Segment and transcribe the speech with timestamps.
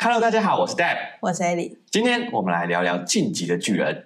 [0.00, 1.76] Hello，大家好，我是 Deb，我是 Ellie。
[1.90, 4.04] 今天我们来聊聊《晋级的巨人》。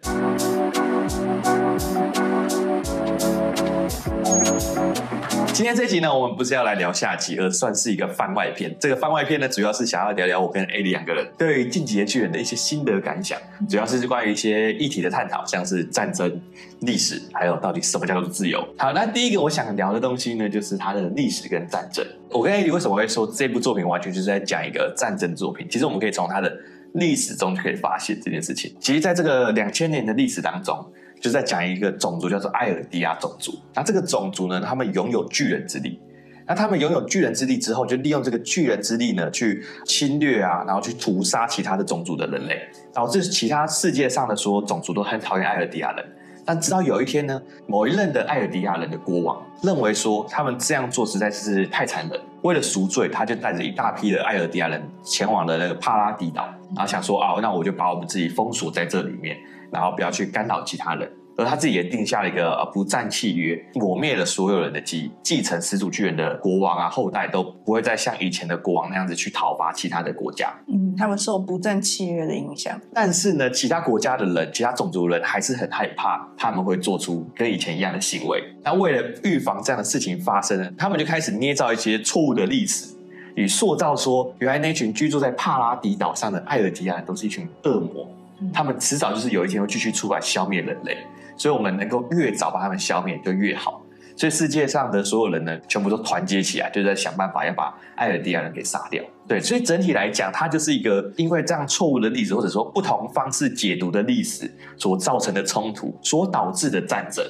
[5.63, 8.75] 今天这集呢，我们不是要来聊下集，而算是一个番外篇。
[8.81, 16.43] 这个番外篇呢，主要是想要聊聊我跟 Ellie 两个人对于《进击的巨人》的一些心得感想，主要是关于一些议题的探讨，像是战争、
[16.81, 18.61] 历史，还有到底什么叫做自由。
[18.77, 22.05] 好，那第一个我想聊的东西呢，就是它的历史跟战争。
[22.31, 25.69] 我跟 Ellie 为什么会说这部作品完全就是在讲一个战争作品？
[25.71, 26.53] 其实我们可以从它的
[26.95, 28.75] 历史中就可以发现这件事情。
[28.81, 30.85] 其实，在这个两千年的历史当中。
[31.23, 36.01] 就在讲一个种族叫做艾尔迪亚种族，那这个种族呢，他们拥有巨人之力。
[36.45, 42.61] 那他们拥有巨人之力之后，就利用这个巨人之力呢，去侵略啊，然后去屠杀其他的种族的人类，
[42.93, 46.05] 导致其他世界上的所有种族都很讨厌艾尔迪亚人。
[46.45, 56.43] 但直到有一天呢，某一任的艾尔迪亚人的国王认为说，他们这样做实在是太残忍，为了赎罪，他就带着一大批的艾尔迪亚人前往了那个帕拉迪岛，
[56.75, 59.37] 然后想说啊，那我就把我们自己封锁在这里面。
[59.73, 70.53] 然后不要去干扰其他人，而他自己也定下了一个呃不战契约，抹灭了所有人的记忆，继承始祖巨人的国王啊后代都不会再像以前的国王那样子去讨伐其他的国家。
[70.69, 72.79] 嗯，他们受不战契约的影响。
[72.93, 78.43] 但是呢，其他国家的人，其他种族的人还是很害怕他们会做出跟以前一样的行为。
[78.63, 82.95] 那为了预防这样的事情发生呢，他们就开始捏造一些错误的历史，
[83.35, 88.07] 以塑造说原来那群居住在帕拉迪岛上的艾尔迪亚人都是一群恶魔。
[88.53, 90.97] 他们迟早就是有一天会继续出来消灭人类，
[91.37, 93.83] 所以我们能够越早把他们消灭就越好。
[94.15, 99.03] 所以世界上的所有人呢，全部都团结起来，就在想办法要把艾尔迪亚人给杀掉。
[99.27, 107.25] 对，所以整体来讲，它就是一个因为这样错误的历史，或者说不同方式解读的历史所造成的冲突，所导致的战争。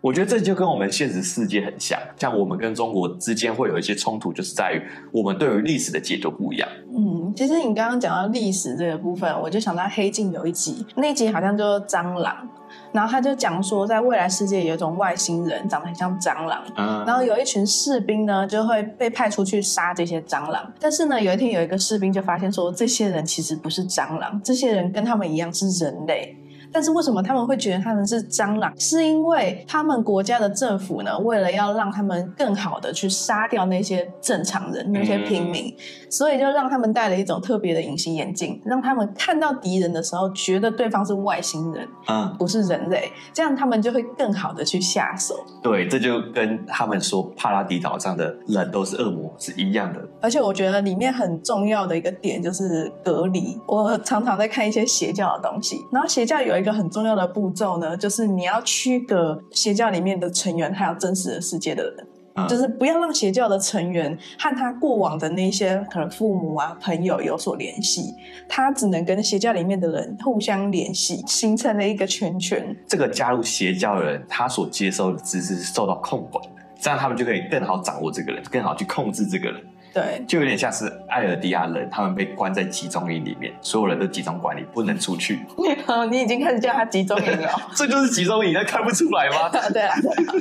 [0.00, 6.68] 我觉得这就跟我们现实世界很像，像我们跟中国之间会有一些冲突，就是在于我们对于历史的解读不一样。
[6.96, 12.48] 嗯，其实你刚刚讲到历史这个部分，我就想到《黑镜》有一集，那一集好像就是蟑螂，
[12.92, 26.36] 然后他就讲说，在未来世界有一种外星人长得很像蟑螂，嗯，然后有一群士兵呢就会被派出去杀这些蟑螂，但是呢有一天有一个士兵就发现说，这些人其实不是蟑螂，这些人跟他们一样是人类。
[26.72, 28.72] 但是为什么他们会觉得他们是蟑螂？
[28.78, 35.74] 是因为他们国家的政府呢，为了要让他们更好的去杀掉那些正常人、那些平民，
[36.10, 45.34] 所以就让他们戴了一种特别的隐形眼镜，让他们看到敌人的时候，觉得对方是外星人，嗯，不是人类，这样他们就会更好的去下手。
[45.62, 50.00] 对，这就跟他们说帕拉迪岛上的人都是恶魔是一样的。
[50.20, 53.58] 而且我觉得里面很重要的一个点就是隔离。
[53.66, 56.58] 我常常在看一些邪教的东西，然后邪教有。
[56.58, 68.14] 一个很重要的步骤呢，就是你要区隔邪教里面的成员，还有真实的世界的人，嗯、就是不要让邪教的成员和他过往的那些可能父母啊、朋友有所联系，
[68.48, 72.76] 他只能跟邪教里面的人互相联系，形成了一个圈圈。
[72.86, 79.60] 这个加入邪教的人，他所接收的知识是受到控管的，这样他们就可以更好掌握这个人，更好去控制这个人。
[79.92, 85.40] 对，就有点像是艾尔迪亚人，他们被关在集中营里面，所有人都集中管理，不能出去。
[86.10, 89.48] 你已经开始叫他集中营了， 这就是集中营，那看不出来吗？
[89.72, 89.94] 对啊，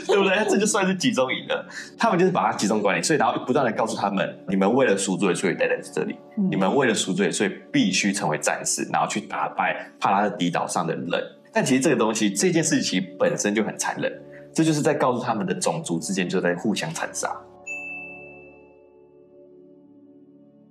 [0.07, 0.45] 对不对？
[0.49, 1.65] 这就算是集中营了。
[1.97, 11.07] 他们就是把他集中管理，所以然后不断的告诉他们：你们为了赎罪，所以待在这里；嗯、你们为了赎罪，所以必须成为战士，然后去打败帕拉迪岛上的人。
[11.53, 14.11] 但其实这个东西，这件事情本身就很残忍，
[14.53, 17.29] 这就是在告诉他们的种族之间就在互相残杀。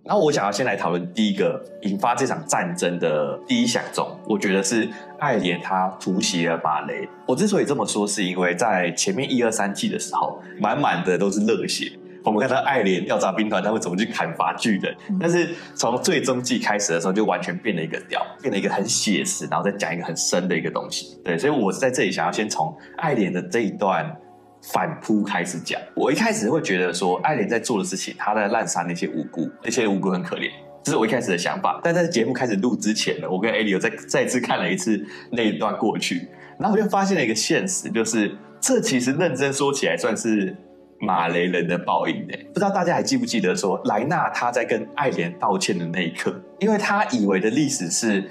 [0.06, 7.08] 然后我想要先来讨论第一个引发这场战争的第一响钟，我觉得是爱莲他突袭了芭蕾。
[7.26, 11.90] 我之所以这么说，是因为在前面一二三季的时候，满满的都是热血。
[12.22, 21.16] 我们看到爱莲调查兵团他会怎么去砍伐巨人，但是从最终季开始的时候，就完全变了一个调，变了一个很写实，然后再讲一个很深的一个东西。
[21.24, 24.16] 对，所以我是在这里想要先从爱莲的这一段。
[24.62, 30.50] 反扑开始讲，我一开始会觉得说，艾连在做的事情，他在滥杀那些无辜，那些无辜很可怜，
[30.82, 31.80] 这是我一开始的想法。
[31.84, 35.00] 但在节目开始录之前呢，我跟艾莉又再再次看了一次
[35.30, 40.56] 那一段过去，然后我就发现了一个现实，就是这其实认真说起来，算是
[40.98, 42.46] 马雷人的报应诶。
[42.48, 48.28] 不知道大家还记不记得说，莱纳他在跟艾莲道歉的那一刻，因为他以为的历史是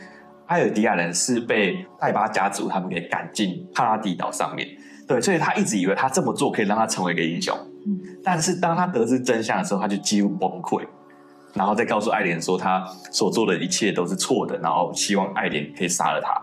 [0.48, 4.68] 艾尔迪亚人是被戴巴家族他们给赶进帕拉迪岛上面。
[5.08, 7.56] 对，所以他一直以为他这么做可以让他成为一个英雄，
[7.86, 10.82] 嗯，但是当他得知真相的时候，他就几乎崩溃，
[11.54, 16.34] 然后再告诉爱莲说他所做的一切都是错的，然后希望爱莲可以杀了他。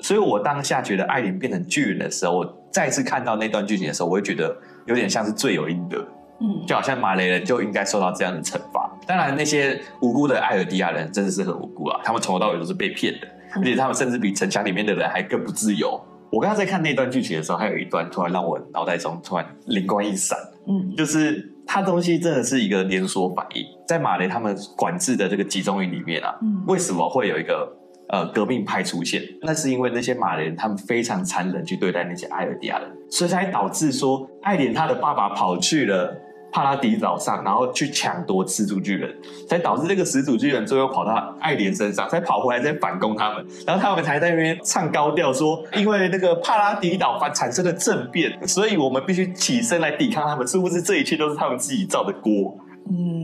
[0.00, 4.54] 所以我当下觉得爱莲变成巨人的时候，我再次看到那段剧情的时候，我会觉得
[4.86, 5.98] 有点像是罪有应得，
[6.40, 8.90] 嗯，就好像马雷人就应该受到这样的惩罚。
[9.06, 15.98] 当然，那些无辜的艾尔迪亚人真的是很无辜啊，他们从头到尾都是被骗的，而且他们甚至比城墙里面的人还更不自由。
[16.30, 20.36] 我刚刚在看那段剧情的时候，还有一段突然让我脑袋中突然灵光一闪，
[20.66, 27.76] 嗯，就是他东西真的是一个连锁反应，在马雷他们管制的这个集中营里面啊，嗯，为什么会有一个
[28.08, 29.22] 呃革命派出现？
[29.42, 36.22] 那是因为那些马雷人他们非常残忍去对待那些艾尔迪亚人，所以才导致说艾莲他的爸爸跑去了。
[36.56, 39.14] 帕拉迪岛上，然后去抢夺始祖巨人，
[39.46, 52.56] 才导致这个始祖巨人最后跑到爱莲身上，才跑回来再反攻他们，然后他们才在那边唱高调说，因为那个帕拉迪岛反产生了政变，所以我们必须起身来抵抗他们，是不是这一切都是他们自己造的锅？
[52.88, 53.15] 嗯，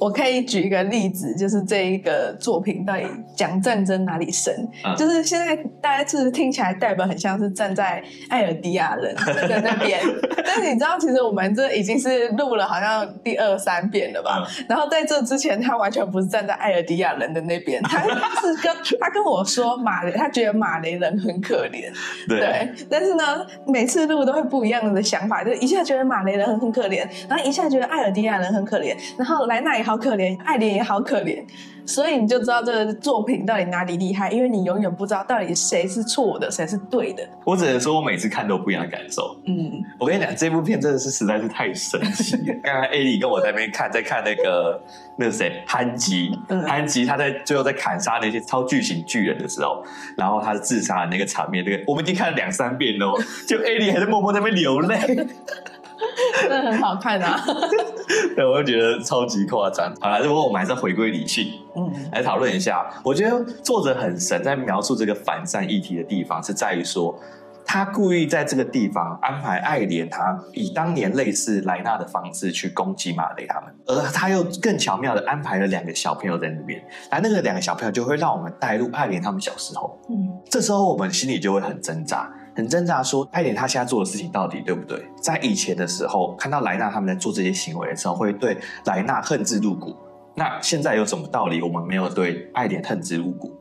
[0.00, 3.04] 我可以举一个例子，就是这一个作品到底
[3.36, 4.54] 讲战争哪里深？
[4.84, 10.00] 嗯、就是现在大家是听起来代表很像是站在艾尔迪亚人的那边，
[10.44, 14.44] 但是你知道，其实我们这已经是录了好像第二三遍了吧？
[14.58, 18.02] 嗯、然后在这之前，他完全不是站在艾尔迪亚人的那边，他
[18.40, 21.90] 是跟他跟我说马雷，他觉得马雷人很可怜，
[22.28, 22.86] 对，对。
[22.90, 28.96] 但是呢，每次录都会不一样的想法，就一下觉得马雷人很很可怜，然后一下觉得艾尔迪亚人很可怜。
[29.16, 31.42] 然后莱娜也好可怜，爱莲也好可怜，
[31.86, 37.22] 所以你就知道这个作品到底哪里厉害，因为你永远不知道到底谁是错的，谁是对的。
[37.44, 39.40] 我只能说，我每次看都不一样的感受。
[39.46, 42.54] 嗯，我跟你讲，这部片真的是实在是太神奇了。
[42.62, 44.82] 刚刚艾莉跟我在那边看，在看那个
[45.16, 46.30] 那个谁，潘吉，
[46.66, 49.82] 潘吉他在最后在砍杀那些超巨型巨人的时候，
[50.16, 53.14] 然后他自杀的那个场面，那个我们已经看了两三遍了，
[53.46, 55.26] 就艾莉还在默默在那边流泪。
[56.40, 57.44] 真的很好看啊！
[58.36, 59.92] 对，我就觉得超级夸张。
[60.00, 62.88] 好了，不过我们还是回归理性，嗯，来讨论一下。
[63.04, 67.18] 我觉得作者很神，在描述这个反战议题的地方，是在于说，
[67.64, 80.16] 他故意在这个地方安排爱莲，他以当年类似莱纳的方式去攻击马雷他们，而他又更巧妙的安排了两个小朋友在那边，来那个两个小朋友就会让我们带入爱莲他们小时候，嗯，
[80.50, 82.32] 这时候我们心里就会很挣扎。
[82.58, 85.00] 很挣扎，说爱莲他现在做的事情到底对不对？
[85.22, 89.94] 在以前的时候，看到莱纳他们在做这些行为的时候，会对莱纳恨之入骨。
[90.34, 91.62] 那现在有什么道理？
[91.62, 93.52] 我们没有对爱莲恨之入骨？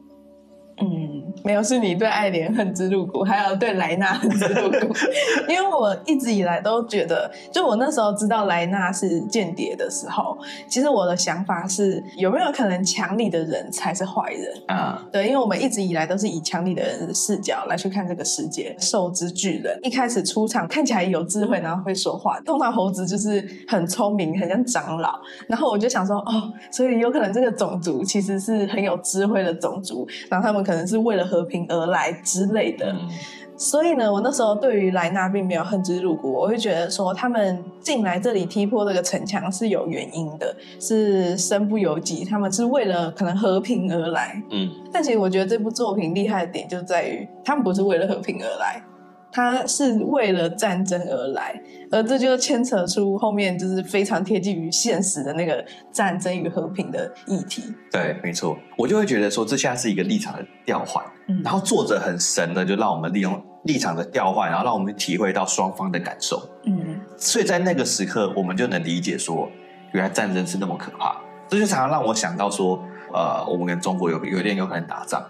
[0.81, 1.16] 嗯，
[1.47, 4.93] 没有，是你对爱莲恨之入骨，还有对莱纳恨之入骨。
[5.47, 15.01] 因为我一直以来都觉得，就我那时候知道莱纳是间谍的时候，其实我的想法是，有没有可能强力的人才是坏人啊？
[15.09, 18.75] 对，因为我们一直以来都是以强力的人的视角来去看这个世界。
[18.77, 25.17] 兽之巨人一开始出场看起来有智慧，然后会说话，通常猴子就是很聪明，很像长老。
[25.47, 30.57] 然后我就想说，哦，所以有可能这个种族其实是很有智慧的种族，然后他们。
[30.67, 33.09] 可能是为了和平而来之类的，嗯、
[33.57, 44.41] 所以呢，我那时候对于莱纳并没有恨之入骨，我会觉得说他们进来这里踢破这个城墙是有原因的，是身不由己，他们是为了可能和平而来。
[44.51, 48.81] 嗯，但其实我觉得这部作品厉害的点就在于，他们不是为了和平而来。
[49.29, 51.53] 他是为了战争而来，
[51.91, 57.61] 而这就牵扯出后面就是非常贴近于现实的那个战争与和平的议题。
[57.91, 66.41] 对，没错，我就会觉得说，这现在是一个立场的调换，嗯、然后作者很神的就让我们利用立场的调换，然后让我们体会到双方的感受。
[66.63, 69.49] 嗯，所以在那个时刻，我们就能理解说，
[69.91, 71.17] 原来战争是那么可怕。
[71.49, 72.81] 这就常常让我想到说，
[73.13, 75.25] 呃，我们跟中国有有点有可能打仗。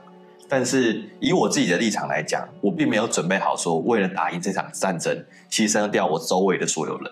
[0.49, 7.11] 但是以我自己的立场来讲，我并没有准备好说为了打赢这场战争，牺牲掉我周围的所有人。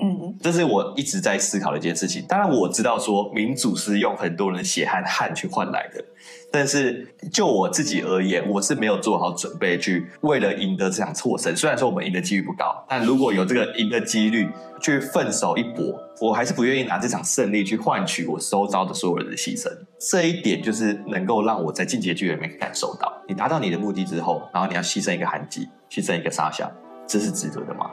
[0.00, 2.24] 嗯，这是我一直在思考的一件事情。
[2.26, 6.02] 当然我知道说民主是用很多人血和汗去换来的，
[6.50, 11.54] 但是就我自己而言，我是没有做好准备去为了赢得这场错胜。
[11.54, 14.48] 虽然说我们赢的几率不高，但如果有这个赢的几率
[14.80, 19.68] 去奋手一搏，我还是不愿意拿这场胜利去换取我周遭的所有人的牺牲。
[20.10, 26.72] 这一点就是能够让我在进阶剧里面感受到，你达到你的目的之后，然后你要牺牲一个韩吉，牺牲一个沙夏，
[27.06, 27.90] 这是值得的吗？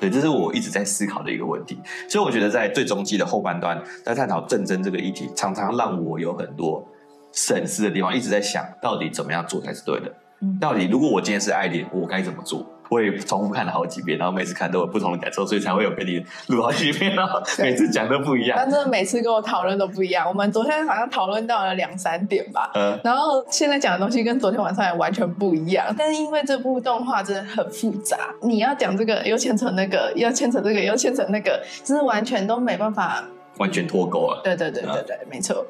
[0.00, 1.78] 对，这是我一直在思考的一个问题，
[2.08, 6.86] 所以我觉得在最终季的后半段，在探讨战争这个议题，常常让我有很多
[7.32, 10.14] 审视的地方，一直在想到底怎么样做才是对的。
[10.40, 12.64] 嗯，到底如果我今天是爱莲，我该怎么做？
[12.88, 18.56] 我也重复看了好几遍，然后每次看都有不同的感受，所以才会有跟你录好几遍，然后 每次讲都不一样。
[18.56, 20.26] 但真的每次跟我讨论都不一样。
[20.26, 25.94] 我们昨天好像讨论到了两三点吧，嗯，然后现在讲的东西跟昨天晚上也完全不一样。
[25.98, 33.22] 但是因为这部动画真的很复杂，你要讲这个又牵扯那个，要牵扯这个又牵扯那个，就是完全都没办法
[33.58, 34.40] 完全脱钩了。
[34.42, 35.66] 对对对对对，嗯、没错。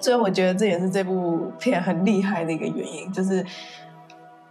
[0.00, 3.44] 所以我觉得这也是这部片很厉害的一个原因，就是。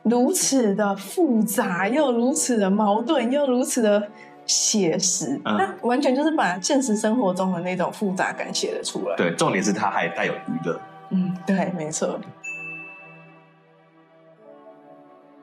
[0.10, 4.08] 如此的复杂，又如此的矛盾，又如此的
[4.46, 9.16] 写实，那、嗯、完全就是把现实生活中的那种复杂感写了出来。
[9.16, 10.80] 对，重点是它还带有娱乐。
[11.10, 12.20] 嗯，对，没错。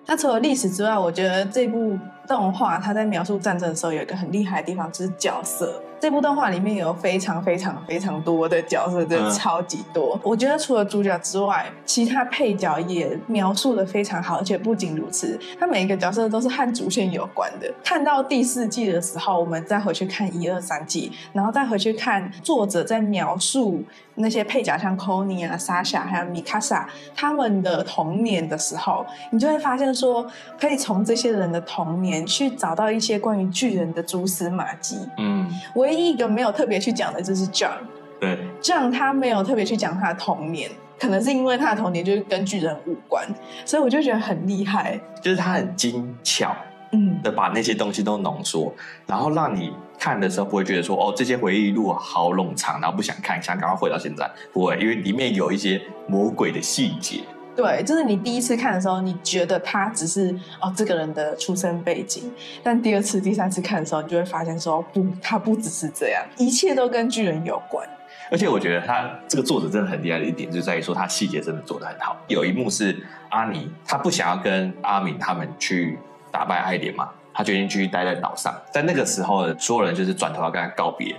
[0.06, 5.82] 那除了历史之外，我觉得这部动画它在描述战争的时候有一个很厉害的地方，就是角色。
[6.00, 10.14] 这部动画里面有非常非常非常多的角色，真的超级多。
[10.16, 17.72] 嗯、我觉得除了主角之外，其他配角也描述的非常好，而且不仅如此，他每一个角色都是和主线有关的。
[17.82, 23.82] 看到第四季的时候，我们再回去看一二三季，然后再回去看作者在描述
[24.16, 26.84] 那些配角，像 Connie 啊、Sasha 还有 Mikasa
[27.16, 30.26] 他们的童年的时候，你就会发现说，
[30.60, 34.96] 可以从这些人的童年去找到一些关于巨人的蛛丝马迹。
[35.18, 36.04] 嗯，唯一。
[36.14, 37.78] 一个没有特别去讲的就是 John，
[38.20, 43.26] 对，John 他没有特别去讲他的童年，可能是因为他的童年就是跟巨人无关，
[43.64, 46.54] 所以我就觉得很厉害，就是他很精巧，
[46.92, 48.72] 嗯，的把那些东西都浓缩，
[49.08, 57.22] 然后让你看的时候不会觉得说哦，这些回忆录好冗长，然后不想看，想赶快回到现在，不会，因为里面有一些魔鬼的细节。
[57.56, 62.32] 对，就是你第一次看的时候，你觉得他只是哦这个人的出生背景，
[62.62, 67.88] 但第二次、第三次看的时候，你就会发现说不，他不只是这样，一切都跟巨人有关。
[68.30, 72.16] 而且我觉得他这个作者真的很厉害的一点，就在于说他细节真的做得很好。
[72.26, 72.96] 有一幕是
[73.28, 75.98] 阿尼，他不想要跟阿敏他们去
[76.32, 78.52] 打败爱莲嘛，他决定继续待在岛上。
[78.72, 81.14] 在那个时候，所有人就是转头要跟他告别。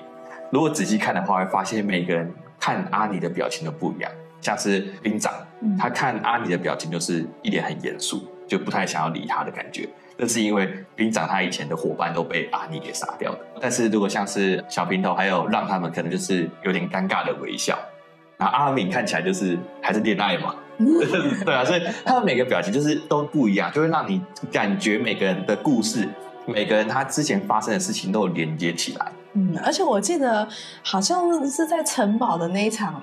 [0.51, 4.11] 如果仔细看的话，会发现每个人看阿尼的表情都不一样。
[4.41, 5.33] 像是兵长，
[5.77, 9.87] 他看阿尼的表情就是一脸很严肃，就不太想要理他的感觉。
[10.17, 13.39] 那是因为兵长他以前的伙伴都被阿尼给杀掉了。
[13.59, 17.77] 但是如果像是小平头还有让他们，可能就是有点尴尬的微笑。
[18.37, 24.21] 然后阿敏看起来就是还是恋爱嘛， 对啊，所以他们每个表情就是都不一样，就会让你
[24.51, 26.07] 感觉每个人的故事，
[26.45, 29.11] 每个人他之前发生的事情都有连接起来。
[29.33, 30.47] 嗯，而且我记得
[30.83, 33.01] 好像是在城堡的那一场。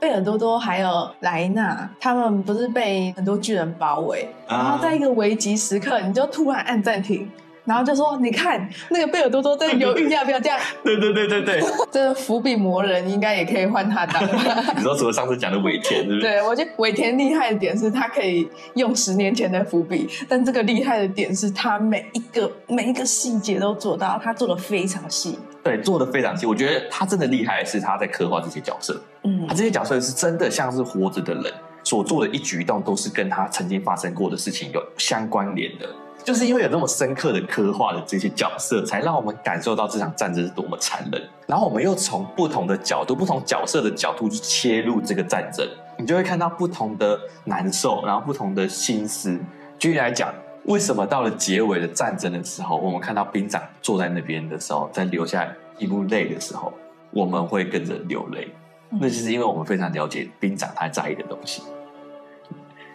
[0.00, 7.28] 贝尔多多还有莱纳，他们不是被很多巨人包围，然后在一个危急时刻，你就突然按暂停。
[7.68, 14.24] 然后就说：“你看，那个贝尔多多在犹豫要不要这样。”对对对对对， 这伏笔魔人应该也可以换他当。
[14.74, 16.20] 你说除了上次讲的尾田，是不是？
[16.22, 25.38] 对，我觉得尾田厉害的点是他可以用十年前的伏笔，但这个厉害的点是他每一个每一个细节都做到，他做的非常细。
[25.62, 26.46] 对，做的非常细。
[26.46, 31.52] 我觉得他真的厉害是他在刻画这些角色，嗯，他这些角色是真的像是活着的人，
[31.84, 35.86] 所做的一举一动都是跟他曾经发生过的事情有相关联的。
[36.28, 41.22] 就是因为有那么深刻的刻画的这些角色，才让我们感受到这场战争是多么残忍。
[41.46, 45.66] 然后我们又从不同的角度、不同角色的角度去切入这个战争，
[45.96, 49.40] 你就会看到不同的难受，然后不同的心思。
[49.78, 50.30] 举例来讲，
[50.64, 56.70] 为什么到了结尾的战争的时候，我们看到兵长坐在那边的时候，在流下一幕泪的时候，
[57.10, 58.52] 我们会跟着流泪？
[58.90, 61.62] 那就是因为我们非常了解兵长他在意的东西，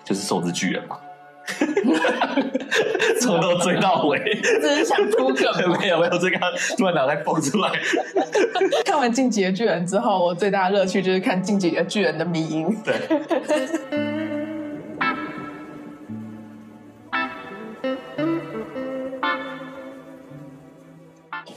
[0.03, 0.99] 就是受之巨人嘛。
[3.19, 5.43] 从头追到尾， 只是想铺梗。
[5.79, 6.37] 没有没有，这个
[6.77, 7.69] 突然脑袋蹦出来。
[8.85, 12.75] 看完《进击的巨人》之后，我最大的乐趣就是看《进击的巨人》的迷音。
[12.83, 12.95] 对。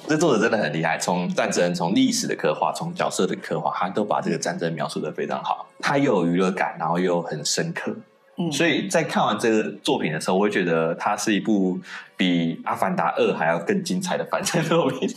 [0.09, 5.67] 这作者真的很厉害，从战争、从历史的刻画、从角色的刻画，他都把这个战争描述的非常好。
[5.81, 7.93] 他又有娱乐感，然后又很深刻。
[8.39, 11.81] 嗯、所以在看完这个作品的时候，我会觉得它是一部
[12.19, 15.09] 比《阿凡达二》还要更精彩的反战作品。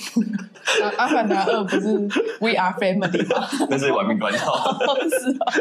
[0.81, 1.97] 啊 《阿凡达二》不是
[2.39, 3.45] We Are Family 吗？
[3.69, 4.53] 那是玩命关头。
[5.09, 5.53] 是啊。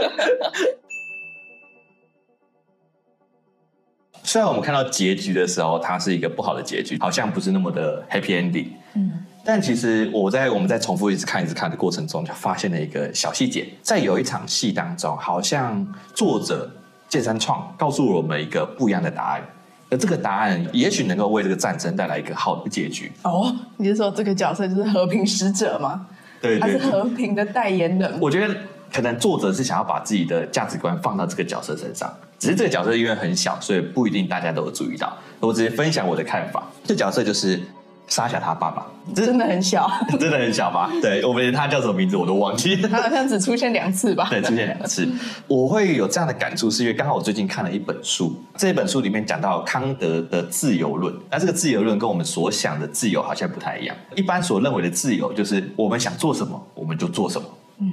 [4.23, 8.69] 虽然我们看到结局的时候，它是一个不好的结局，好像不是那么的 Happy Ending。
[8.95, 9.25] 嗯。
[9.45, 16.71] 但其实我在我们在重复一直看一直看的过程中，就发现了一个小细节，在有一场戏当中，好像作者。
[17.09, 19.43] 谏山创告诉我们一个不一样的答案，
[19.91, 23.11] 而这个答案也许能够为这个战争带来一个好的结局。
[23.23, 26.07] 哦，你是说这个角色就是和平使者吗？
[26.41, 28.19] 对，对，对，他是和平的代言人。
[28.21, 28.55] 我觉得
[28.93, 35.17] 可能作者是想要把自己的价值观放到这个角色身上，只是这个角色因为很小，所以不一定大家都有注意到。
[35.41, 37.61] 我直接分享我的看法，这角色就是。
[38.09, 39.89] 沙夏他爸爸真的很小，
[40.19, 40.91] 真的很小吧？
[41.01, 42.89] 对，我连他叫什么名字我都忘记了。
[42.89, 44.27] 他好像只出现两次吧？
[44.31, 45.07] 对，出现两次。
[45.47, 51.15] 我会有这样的感触，是因为刚好我最近看了一本书，这本书里面讲到康德的自由论。
[51.31, 53.95] 那这个自由论跟我们所想的自由好像不太一样。
[54.17, 57.47] 一般所认为的自由，就是我们想做什么我们就做什么，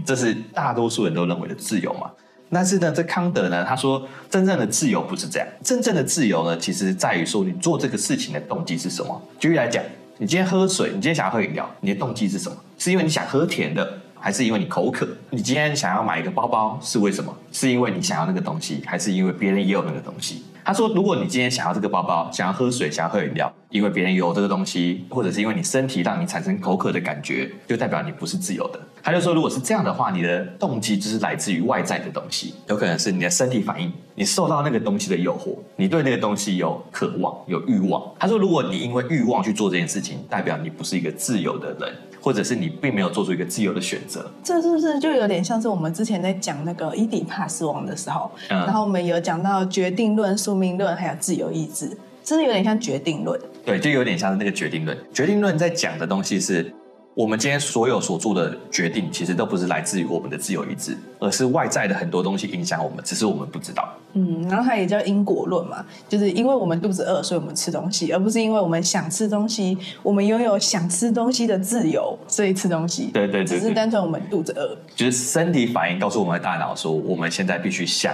[0.05, 2.10] 这是大多数人都认为的自由嘛。
[2.51, 5.48] 但是呢，这康德呢，他说真正的自由不是这样。
[5.63, 9.22] 真正的自由呢，其实在于说你做这个事情的动机是什么。
[9.39, 9.84] 举例来讲。
[10.17, 12.55] 你今天喝水，你今天想要喝饮料，你的动机是什么？
[12.77, 15.08] 是因为你想喝甜的，还是因为你口渴？
[15.29, 17.32] 你今天想要买一个包包，是为什么？
[17.51, 20.44] 是因为你想要那个东西，还是因为别人也有那个东西？
[20.63, 53.39] 他说：“如果你今天想要这个包包，想要喝水，想要喝饮料，因为别人有这个东西，或者是因为你身体让你产生口渴的感觉，就代表你不是自由的。”他就说：“如果是这样的话，你的动机就是来自于外在的东西，有可能是你的身体反应，你受到那个东西的诱惑，你对那个东西有渴望、有欲望。”他说：“如果你因为欲望去做这件事情，代表你不是一个自由的人。”或者是你并没有做出一个自由的选择，这是不是就有点像是我们之前在讲那个伊底帕斯王的时候，嗯、然后我们有讲到决定论、宿命论，还有自由意志，真的有点像决定论。
[53.63, 54.98] 对，就有点像是那个决定论。
[55.13, 56.74] 决定论在讲的东西是。
[57.15, 63.88] 我们今天所有所做的决定，其实都不是来自于我们的自由意志，而是外在的很多东西影响我们，只是我们不知道。
[64.12, 73.12] 嗯，然后它也叫因果论嘛，就是因为我们肚子饿，所以我们吃东西，而不是因为我们想吃东西，我们拥有想吃东西的自由，所以吃东西。
[73.13, 78.13] 对对对，只是单纯我们肚子饿，就是身体反应告诉我们的大脑说，我们现在必须想。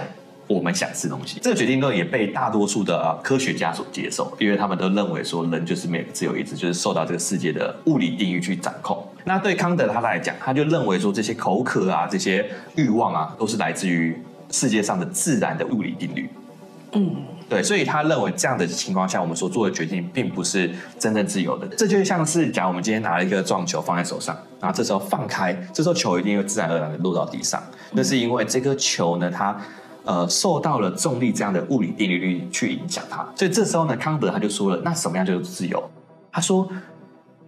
[0.52, 9.06] 我们想吃东西，这个决定论也被大多数的科学家所接受，因为他们都认为说人就是没有自由意志，就是受到这个世界的物理定律去掌控。
[9.24, 16.28] 那对康德他来讲，他就认为说这些口渴啊、这些欲望啊，都是来自于世界上的自然的物理定律。
[16.94, 17.16] 嗯，
[17.48, 21.66] 对，所以他认为这样的情况下，我们所做的决定并不是真正自由的。
[21.68, 27.62] 这就像是，假如我们今天拿了一个撞球放在手上，然后这时候放开，这时候球一定会自然而然的落到地上。
[27.92, 29.56] 那是因为这颗球呢，它。
[30.04, 35.90] 呃，受到了重力这样的物理定律去影响它，所以这时候呢，康德他就说了，那什么样就是自由？
[36.32, 36.68] 他说，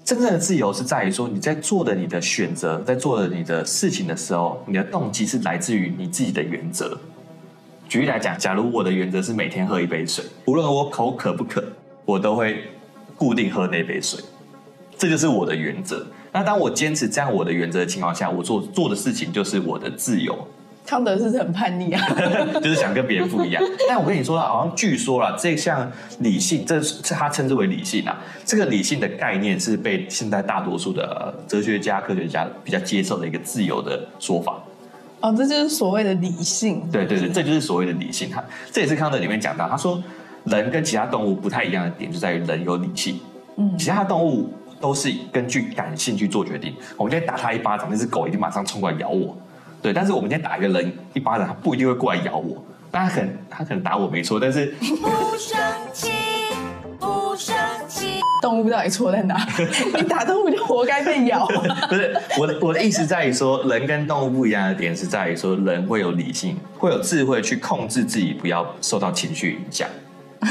[0.05, 6.99] 真正的自由是在于说，你在做的你的选择，在做的你的事情的时候，你的动机是来自于你自己的原则。
[7.89, 11.65] 举例来讲，假如我的原则是每天喝一杯水，无论我口渴不渴，
[12.05, 12.65] 我都会
[13.17, 14.23] 固定喝那杯水，
[14.97, 16.07] 这就是我的原则。
[16.33, 20.47] 那当我坚持这样我的原则的情况下，我做做的事情就是我的自由。
[20.87, 22.03] 康德是不是很叛逆啊？
[22.63, 23.63] 就是想跟别人不一样。
[23.89, 28.21] 但我跟你说，好像据说啦，这项理性，这是他称之为理性啊。
[28.45, 34.63] 这个理性的概念是被现在大多数的哲学家、科学家比较接受的一个自由的说法。
[35.21, 36.87] 哦，这就是所谓的理性。
[36.93, 38.29] 对对对，这就是所谓的理性。
[38.31, 40.03] 他这也是康德里面讲到，他说
[40.45, 43.19] 人跟其他动物不太一样的点就在于人有理性。
[43.57, 46.75] 嗯，其他动物都是根据感性去做决定。
[46.99, 49.35] 我们今天打他一巴掌，那只狗一定马上冲过来咬我。
[49.85, 52.65] 对，但是我们今天打一个人一巴掌，他不一定会过来咬我。
[52.91, 55.61] 但他可能他可能打我没错，但是不生
[55.93, 56.11] 气，
[56.99, 57.55] 不生
[57.87, 58.19] 气。
[58.41, 59.37] 动物到底错在哪？
[60.01, 61.47] 你打动物就活该被咬。
[61.91, 69.87] 不是我的我的意思在于说，人跟动物不一样的点是在于说，人会有理性，会有智慧去控制自己，不要受到情绪影响。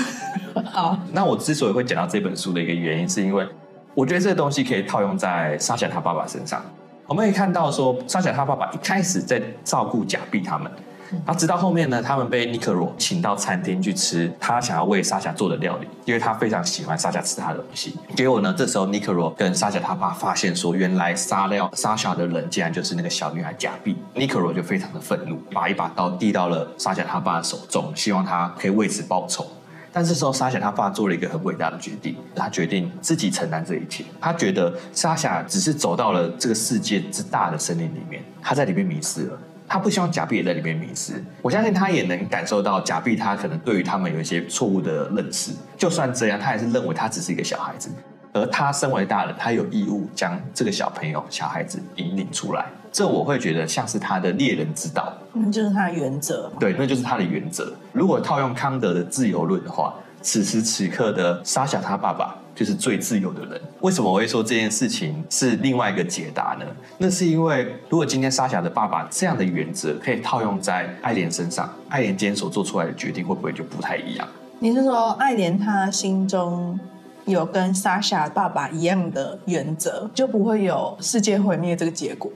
[0.71, 3.47] 好，那我之所以会讲到这本书的一个原因，是因为
[3.95, 6.63] 我觉得这个东西可以套用在沙夏他爸爸身上。
[7.13, 10.63] 我们可以看到说，莎夏他爸爸一开始在照顾贾碧他们，
[11.11, 17.95] 然后直到后面呢，他们被尼克罗请到餐厅去吃他想要为沙夏做的料理，因为他非常喜欢沙夏吃他的东西。
[18.15, 23.95] 结果呢，这时候尼克罗跟沙夏他爸发现说，原来杀掉莎夏的人竟然就是那个小女孩贾碧。
[24.15, 29.45] 尼克罗就非常的愤怒，把一把刀递到了沙夏他爸的手中，希望他可以为此报仇。
[29.95, 34.03] 但这时候，莎夏他爸做了一个很伟大的决定，他决定自己承担这一切。
[34.19, 39.39] 他觉得莎夏只是走到了这个世界之大的森林里面，他在里面迷失了。
[39.67, 41.23] 他不希望贾碧也在里面迷失。
[41.41, 45.51] 我相信他也能感受到贾碧他可能对于他们有一些错误的认识。
[45.77, 47.89] 就算这样，他还是认为他只是一个小孩子，
[48.33, 52.65] 而他身为大人，他有义务将这个小朋友、小孩子引领出来。
[52.93, 56.49] 这我会觉得像是他的猎人之道，那就是他的原则。
[56.59, 57.73] 对，那就是他的原则。
[57.91, 63.59] 如果套用康德的自由论的话，此时此刻的莎夏他爸爸就是最自由的人。
[63.81, 66.65] 为什么我会说这件事情是另外一个解答呢？
[66.99, 74.27] 那是因为如果今天莎夏的爸爸这样的原则可以套用在爱莲身上，爱莲今天所做出来的决定会不会就不太一样？
[74.59, 76.79] 你是说爱莲他心中
[77.25, 82.31] 有跟莎夏爸爸一样的原则，就不会有世界毁灭这个结果？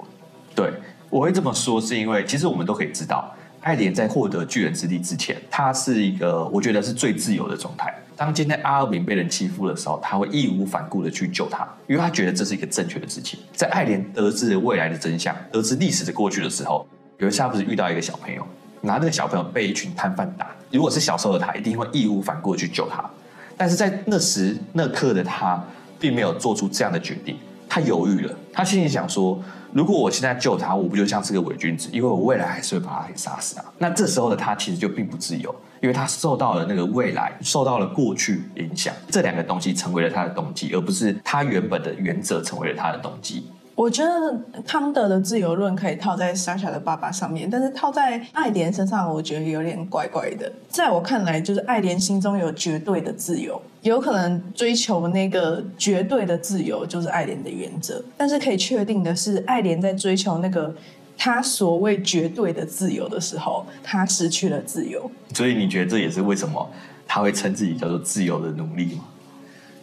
[0.58, 0.74] 对，
[1.12, 7.94] 我会这么说，是因为其实我们都可以知道，爱莲在获得巨人之力之前，他是一个我觉得是最自由的状态。
[8.16, 13.40] 当今天阿尔敏被人欺负的时候，他会义无反顾的去救他，因为他觉得这是一个正确的事情。
[13.54, 16.88] 在爱莲得知未来的真相，得知历史的过去的时候，
[17.20, 18.44] 有一次他不是遇到一个小朋友，
[18.82, 23.08] 拿那个小朋友被一群摊贩打，如果是小时候的他，一定会义无反顾的去救他。
[23.56, 25.64] 但是在那时那刻的他，
[26.00, 27.38] 并没有做出这样的决定，
[27.70, 29.40] 他犹豫了，他心里想说。
[29.74, 31.90] 如果我现在救他，我不就像是个伪君子？
[31.92, 33.66] 因为我未来还是会把他给杀死啊。
[33.78, 43.52] 那这时候的他其实就并不自由，因为他受到了那个未来，受到了过去影响，这两个东西成为了他的动机，而不是他原本的原则成为了他的动机。
[43.78, 50.52] 我觉得康德的自由论可以套在莎莎的爸爸上面，但是套在爱莲身上，我觉得有点怪怪的。
[50.68, 58.04] 在我看来，就是爱莲心中有绝对的自由，有可能追求那个绝对的自由就是爱莲的原则。
[58.18, 60.74] 但是可以确定的是，爱莲在追求那个
[61.16, 65.12] 他所谓绝对的自由的时候，他失去了自由。
[65.36, 66.68] 所以你觉得这也是为什么
[67.06, 69.04] 他会称自己叫做自由的奴隶吗？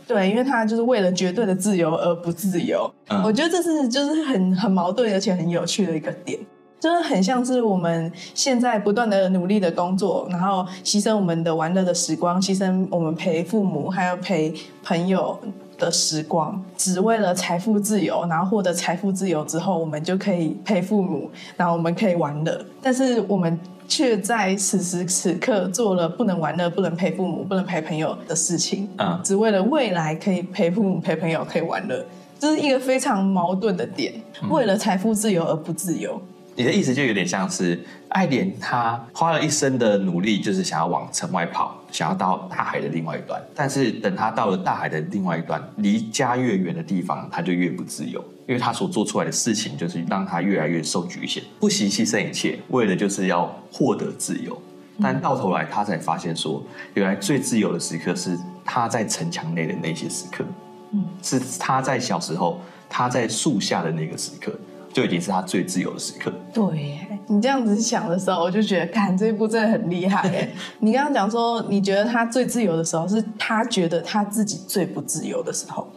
[0.06, 2.92] 对，因为他就是为了绝对的自由而不自由。
[3.08, 6.38] 嗯，我觉得这是就是很很矛盾而且很有趣的一个点，
[6.78, 15.38] 就是很像是我们现在不断的努力的工作，然后牺牲我们的玩乐的时光，牺牲我们陪父母还有陪朋友
[15.78, 18.26] 的时光，只为了财富自由。
[18.28, 22.64] 然后获得财富自由之后，我们就可以陪父母，然后我们可以玩乐。
[22.82, 23.58] 但是我们。
[23.86, 32.04] 却在此时此刻做了不能玩乐、不能陪父母、不能陪朋友的事情，嗯，只为了未来可以陪父母、陪朋友、可以玩乐，
[32.38, 34.12] 这是一个非常矛盾的点。
[34.48, 36.20] 为了财富自由而不自由。
[36.56, 43.42] 你的意思就有点像是爱莲，她花了一生的努力，就是想要往城外跑，想要到大海的另外一端。
[43.56, 54.60] 但是等她到了大海的另外一端，离家越远的地方，她就越不自由，因为他所做出来的事情，就是让他越来越受局限，不惜牺牲一切，为了就是要获得自由。
[55.00, 56.62] 但到头来，他才发现说，
[56.94, 60.44] 原来最自由的时刻是他在城墙内的那些时刻，
[60.92, 64.52] 嗯，是他在小时候，他在树下的那个时刻。
[64.92, 66.32] 就已经是他最自由的时刻。
[66.52, 70.48] 对，你这样子想的时候，我就觉得，看这一部真的很厉害。
[70.78, 75.90] 你刚刚讲说，你觉得他最自由的时候，是他觉得他自己最不自由的时候。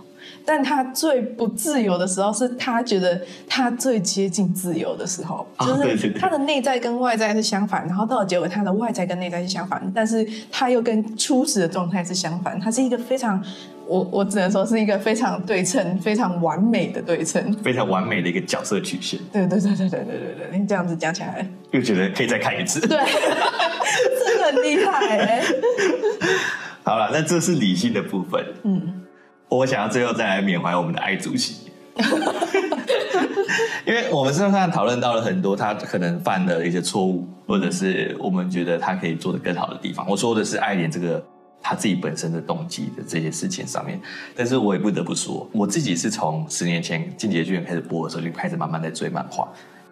[0.50, 13.44] 但他最不自由的时候，是他觉得他最接近自由的时候，就是他的内在跟外在是相反，然后到了结尾，他的外在跟内在是相反，但是他又跟初始的状态是相反，他是一个非常，
[13.86, 19.20] 我我只能说是一个非常对称、非常完美的对称，非常完美的一个角色曲线。
[19.34, 22.80] 对对对对对对对对，你这样子讲起来，又觉得可以再看一次。
[22.80, 22.98] 对，
[24.26, 25.44] 真的很厉害哎。
[26.84, 28.42] 好了，那这是理性的部分。
[28.64, 29.04] 嗯。
[29.50, 31.72] 我想要最后再来缅怀我们的爱主席，
[33.86, 40.06] 因为我们身上讨论到了很多他可能犯的一些错误，或者是我们觉得他可以做的更好的地方。
[40.10, 41.24] 我说的是爱莲这个
[41.62, 44.00] 他自己本身的动机的这些事情上面，
[44.36, 49.48] 但是我也不得不说，我自己是从十年前《进击的巨人》开始播的时候就开始慢慢在追漫画。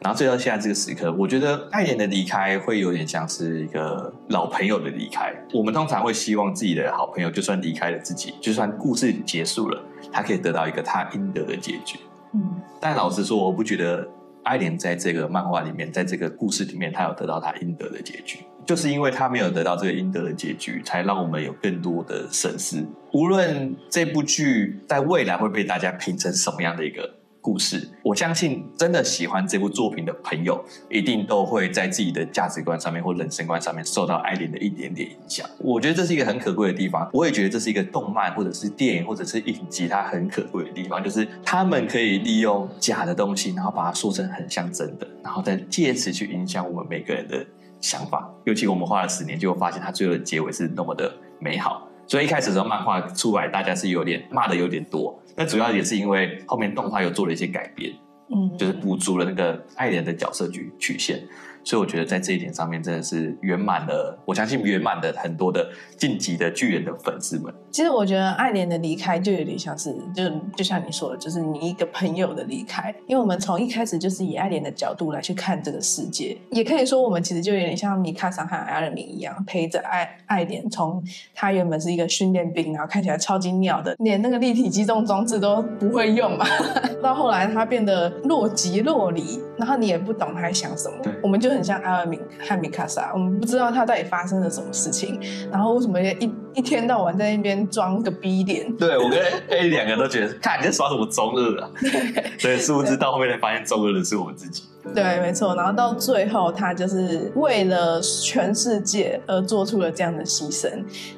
[0.05, 5.33] 然后，最到现在这个时刻，我觉得艾连的离开会有点像是一个老朋友的离开。
[5.51, 11.97] 我们通常会希望自己的好朋友，就算离开了自己，就算故事结束了，他可以得到一个他应得的结局。
[12.35, 14.07] 嗯，但老实说，我不觉得
[14.43, 18.41] 爱莲在这个漫画里面，在这个故事里面，他有得到他应得的结局。
[18.63, 22.85] 就是因为他没有得到这个应得的结局，才让我们有更多的损失。
[23.11, 27.15] 无论这部剧在未来会被大家评成什么样的一个。
[27.45, 35.47] 故事，我相信真的喜欢这部作品的朋友，一定都会在自己的价值观上面或人生观上面受到艾连的一点点影响。
[35.59, 37.07] 我觉得这是一个很可贵的地方。
[37.13, 47.45] 我也觉得这是一个动漫或者是电影或者是影集它很可贵的地方，就是他们可以利用假的东西，然后把它说成很像真的，然后再借此去影响我们每个人的
[47.79, 48.27] 想法。
[48.45, 51.87] 尤其我们花了十年，就会发现它最后的结尾是那么的美好。
[52.07, 55.19] 所以一开始的时候，漫画出来，大家是有点骂的有点多。
[55.35, 57.91] 那主要也是因为后面动画又做了一些改变，
[58.29, 61.27] 嗯，就是补足了那个爱莲的角色曲曲线。
[61.65, 67.51] 所以我觉得在这一点上面真的是圆满了，我相信圆满了很多的晋级的巨人的粉丝们。
[67.71, 70.23] 其实我觉得爱莲的离开就有点像是，就
[70.55, 72.93] 就像你说的，就是你一个朋友的离开。
[73.07, 86.45] 因为我们从一开始就是以爱莲的角度来去看这个世界，也可以说我们其实就有点像米卡桑和艾尔敏一样，陪着爱爱莲从他原本是一个训练兵，然后看起来超级鸟的，连那个立体机动装置都不会用嘛，
[87.01, 91.55] 到后来他变得若即若离，然后你也不懂他在想什么，对我们就。
[91.55, 95.17] 很像阿尔敏和米卡莎，我们不知道他到底发生了什么事情，
[95.49, 98.69] 然后为什么一一天到晚在那边装个逼脸？
[98.75, 101.71] 对，我跟 A 两个都觉得，看你在耍什么中二啊？
[102.41, 104.63] 对，殊不知到后面才发现中二的是我们自己。
[104.93, 105.55] 对，没错。
[105.55, 110.69] 然后到最后，他就是为了全世界而做出了这样的牺牲。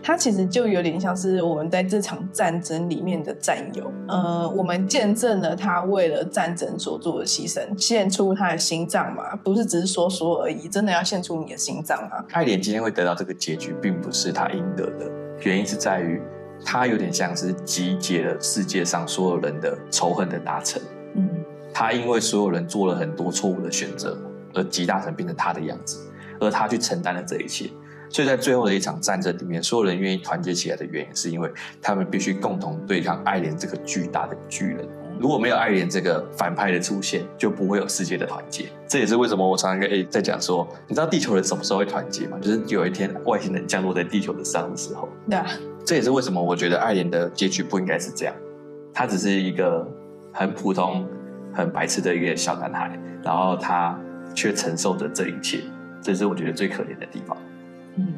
[0.02, 3.92] 他其实就有点像是我们在这场战争里面的战友。
[4.08, 12.24] 呃，我们见证了他为了战争所做的牺牲，献出他的心脏嘛，不是只是说说而已，真的要献出你的心脏啊。
[12.32, 16.22] 爱莲今天会得到这个结局，并不是他应得的，原因是在于
[16.66, 20.82] 他有点像是集结了世界上所有人的仇恨的达成。
[21.78, 21.80] 嗯。
[21.80, 24.18] 他因为所有人做了很多错误的选择，
[24.56, 26.10] 而集大成变成他的样子，
[26.40, 27.70] 而他去承担了这一切。
[28.10, 34.88] 所以在最后的一场战争里面，所有人愿意团结起来的原因，是因为他们必须共同对抗爱莲这个巨大的巨人。
[35.20, 38.66] 如果没有爱莲这个反派的出现，就不会有世界的团结。
[38.88, 42.38] 这也是为什么我常常跟 A 在讲说，你知道地球人什么时候会团结吗？
[42.40, 45.10] 就是有一天外星人降落在地球的上的时候。
[45.30, 45.46] 对啊。
[45.84, 48.34] 这也是为什么我觉得爱莲的结局不应该是这样，
[48.94, 49.86] 他只是一个
[50.32, 51.06] 很普通、
[51.54, 53.98] 很白痴的一个小男孩，然后他
[54.36, 55.62] 却承受着这一切，
[56.02, 57.38] 这是我觉得最可怜的地方。
[57.96, 58.14] 嗯。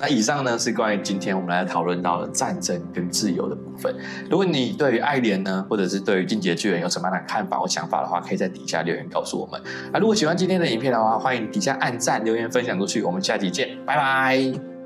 [0.00, 3.92] 那以上呢是关于今天我们来讨论到的战争跟自由的部分。
[4.30, 9.60] 如果你对于爱莲呢，或者是对于进阶巨人有什么样的看法或想法的话，可以在底下留言告诉我们。
[9.92, 13.02] 啊，如果喜欢今天的影片的话，欢迎底下按赞、留言、分享出去。
[13.02, 14.77] 我们下期见，拜拜。